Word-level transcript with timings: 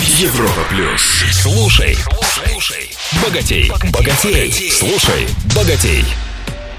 Европа 0.00 0.62
плюс. 0.70 1.22
Слушай, 1.30 1.96
слушай, 2.24 2.90
богатей, 3.22 3.70
богатей, 3.92 4.52
слушай, 4.72 5.28
богатей. 5.54 6.04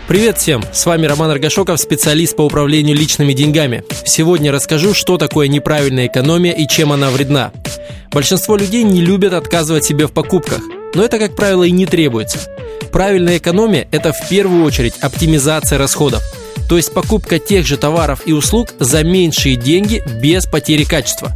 Привет 0.09 0.37
всем! 0.37 0.61
С 0.73 0.85
вами 0.85 1.05
Роман 1.05 1.31
Аргашоков, 1.31 1.79
специалист 1.79 2.35
по 2.35 2.41
управлению 2.41 2.97
личными 2.97 3.31
деньгами. 3.31 3.85
Сегодня 4.03 4.51
расскажу, 4.51 4.93
что 4.93 5.17
такое 5.17 5.47
неправильная 5.47 6.07
экономия 6.07 6.51
и 6.51 6.67
чем 6.67 6.91
она 6.91 7.09
вредна. 7.09 7.53
Большинство 8.11 8.57
людей 8.57 8.83
не 8.83 8.99
любят 8.99 9.31
отказывать 9.31 9.85
себе 9.85 10.07
в 10.07 10.11
покупках, 10.11 10.59
но 10.93 11.01
это, 11.01 11.17
как 11.17 11.37
правило, 11.37 11.63
и 11.63 11.71
не 11.71 11.85
требуется. 11.85 12.39
Правильная 12.91 13.37
экономия– 13.37 13.87
это 13.91 14.11
в 14.11 14.27
первую 14.27 14.65
очередь 14.65 14.95
оптимизация 14.99 15.77
расходов, 15.77 16.21
то 16.67 16.75
есть 16.75 16.93
покупка 16.93 17.39
тех 17.39 17.65
же 17.65 17.77
товаров 17.77 18.23
и 18.25 18.33
услуг 18.33 18.73
за 18.77 19.05
меньшие 19.05 19.55
деньги 19.55 20.03
без 20.21 20.45
потери 20.45 20.83
качества. 20.83 21.31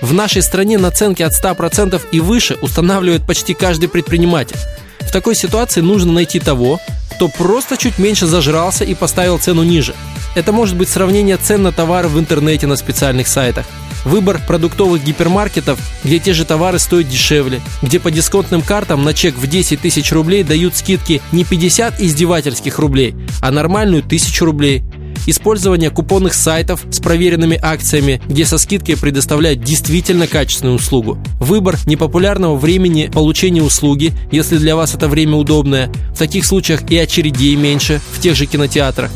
В 0.00 0.12
нашей 0.12 0.42
стране 0.42 0.78
наценки 0.78 1.22
от 1.22 1.32
100% 1.32 2.00
и 2.12 2.20
выше 2.20 2.56
устанавливает 2.60 3.26
почти 3.26 3.54
каждый 3.54 3.88
предприниматель. 3.88 4.56
В 5.00 5.10
такой 5.10 5.34
ситуации 5.34 5.80
нужно 5.80 6.12
найти 6.12 6.40
того, 6.40 6.80
кто 7.12 7.28
просто 7.28 7.76
чуть 7.76 7.98
меньше 7.98 8.26
зажрался 8.26 8.84
и 8.84 8.94
поставил 8.94 9.38
цену 9.38 9.62
ниже. 9.62 9.94
Это 10.34 10.52
может 10.52 10.76
быть 10.76 10.88
сравнение 10.88 11.36
цен 11.36 11.62
на 11.62 11.72
товары 11.72 12.08
в 12.08 12.18
интернете 12.18 12.66
на 12.66 12.76
специальных 12.76 13.26
сайтах, 13.26 13.66
выбор 14.04 14.40
продуктовых 14.46 15.02
гипермаркетов, 15.02 15.78
где 16.04 16.18
те 16.18 16.32
же 16.32 16.44
товары 16.44 16.78
стоят 16.78 17.08
дешевле, 17.08 17.60
где 17.82 17.98
по 17.98 18.10
дисконтным 18.10 18.62
картам 18.62 19.04
на 19.04 19.14
чек 19.14 19.34
в 19.36 19.46
10 19.46 19.80
тысяч 19.80 20.12
рублей 20.12 20.44
дают 20.44 20.76
скидки 20.76 21.20
не 21.32 21.44
50 21.44 22.00
издевательских 22.00 22.78
рублей, 22.78 23.16
а 23.40 23.50
нормальную 23.50 24.02
тысячу 24.02 24.44
рублей, 24.44 24.82
использование 25.28 25.90
купонных 25.90 26.32
сайтов 26.32 26.84
с 26.90 27.00
проверенными 27.00 27.58
акциями, 27.60 28.20
где 28.28 28.46
со 28.46 28.56
скидкой 28.56 28.96
предоставляют 28.96 29.62
действительно 29.62 30.26
качественную 30.26 30.76
услугу, 30.76 31.18
выбор 31.38 31.76
непопулярного 31.86 32.56
времени 32.56 33.10
получения 33.12 33.62
услуги, 33.62 34.14
если 34.32 34.56
для 34.56 34.74
вас 34.74 34.94
это 34.94 35.06
время 35.06 35.36
удобное, 35.36 35.92
в 36.14 36.18
таких 36.18 36.46
случаях 36.46 36.90
и 36.90 36.96
очередей 36.96 37.56
меньше 37.56 38.00
в 38.12 38.20
тех 38.20 38.34
же 38.34 38.46
кинотеатрах, 38.46 39.10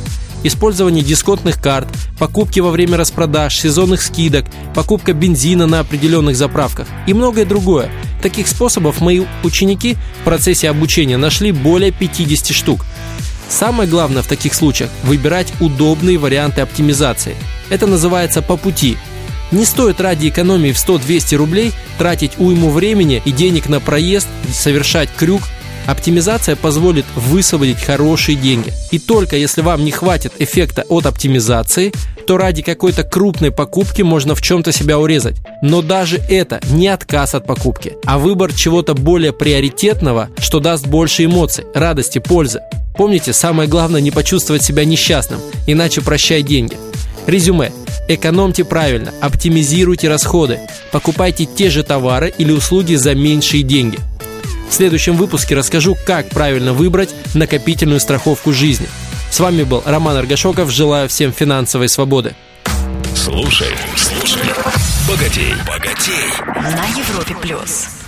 использование 0.45 1.03
дисконтных 1.03 1.61
карт, 1.61 1.89
покупки 2.19 2.61
во 2.61 2.71
время 2.71 2.99
распродаж, 2.99 3.59
сезонных 3.59 4.03
скидок, 4.03 4.45
покупка 4.75 5.15
бензина 5.15 5.67
на 5.67 5.81
определенных 5.81 6.37
заправках 6.37 6.89
и 7.07 7.15
многое 7.15 7.47
другое. 7.47 7.91
Таких 8.23 8.49
способов 8.49 9.01
мои 9.01 9.25
ученики 9.43 9.97
в 10.21 10.25
процессе 10.25 10.69
обучения 10.69 11.17
нашли 11.17 11.53
более 11.53 11.91
50 11.91 12.55
штук. 12.55 12.85
Самое 13.53 13.87
главное 13.87 14.23
в 14.23 14.27
таких 14.27 14.55
случаях– 14.55 14.89
выбирать 15.05 15.53
удобные 15.61 16.17
варианты 16.17 16.63
оптимизации. 16.63 17.37
Это 17.69 17.87
называется 17.87 18.41
по 18.41 18.57
пути. 18.57 18.97
Не 19.51 19.67
стоит 19.67 20.01
ради 20.01 20.31
экономии 20.31 20.73
в 20.73 20.77
100-200 20.77 21.37
рублей 21.37 21.73
тратить 21.99 22.33
уйму 22.39 22.71
времени 22.71 23.21
и 23.27 23.31
денег 23.31 23.69
на 23.69 23.79
проезд, 23.79 24.27
совершать 24.51 25.11
крюк. 25.15 25.43
Оптимизация 25.87 26.57
позволит 26.57 27.05
высвободить 27.15 27.83
хорошие 27.83 28.37
деньги. 28.37 28.73
И 28.91 28.99
только 28.99 29.37
если 29.37 29.61
вам 29.61 29.85
не 29.85 29.91
хватит 29.91 30.33
эффекта 30.39 30.87
от 30.89 31.05
оптимизации, 31.05 31.93
то 32.27 32.39
ради 32.39 32.63
какой-то 32.63 33.05
крупной 33.05 33.51
покупки 33.51 34.01
можно 34.01 34.35
в 34.35 34.41
чем-то 34.41 34.73
себя 34.73 34.99
урезать. 34.99 35.37
Но 35.61 35.83
даже 35.83 36.17
это 36.31 36.63
не 36.71 36.89
отказ 36.89 37.35
от 37.35 37.47
покупки, 37.47 37.97
а 38.07 38.19
выбор 38.19 38.55
чего-то 38.55 38.95
более 38.95 39.35
приоритетного, 39.35 40.31
что 40.39 40.59
даст 40.59 40.87
больше 40.87 41.27
эмоций, 41.27 41.67
радости, 41.75 42.19
пользы. 42.19 42.63
Помните, 42.95 43.33
самое 43.33 43.69
главное 43.69 44.01
не 44.01 44.11
почувствовать 44.11 44.63
себя 44.63 44.85
несчастным, 44.85 45.41
иначе 45.67 46.01
прощай 46.01 46.43
деньги. 46.43 46.77
Резюме. 47.27 47.73
Экономьте 48.09 48.65
правильно, 48.65 49.15
оптимизируйте 49.21 50.09
расходы, 50.09 50.59
покупайте 50.91 51.47
те 51.47 51.71
же 51.71 51.85
товары 51.85 52.35
или 52.37 52.51
услуги 52.51 52.97
за 52.97 53.15
меньшие 53.15 53.63
деньги. 53.63 53.99
В 54.69 54.75
следующем 54.75 55.17
выпуске 55.17 55.55
расскажу, 55.55 55.97
как 56.05 56.29
правильно 56.31 56.73
выбрать 56.73 57.11
накопительную 57.35 58.01
страховку 58.01 58.53
жизни. 58.53 58.89
С 59.31 59.39
вами 59.39 59.63
был 59.63 59.83
Роман 59.85 60.17
Аргашоков. 60.17 60.71
Желаю 60.71 61.09
всем 61.09 61.33
финансовой 61.33 61.89
свободы. 61.89 62.35
Слушай, 63.15 63.69
слушай, 63.97 64.43
богатей, 65.09 65.55
богатей. 65.67 66.33
На 66.55 66.87
Европе 66.99 67.35
плюс. 67.41 68.02